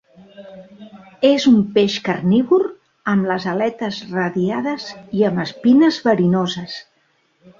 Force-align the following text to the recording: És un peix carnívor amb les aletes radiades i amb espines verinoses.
És 1.27 1.43
un 1.51 1.59
peix 1.75 1.97
carnívor 2.07 2.65
amb 3.13 3.29
les 3.31 3.45
aletes 3.53 4.01
radiades 4.15 4.89
i 5.21 5.23
amb 5.31 5.43
espines 5.47 6.03
verinoses. 6.11 6.79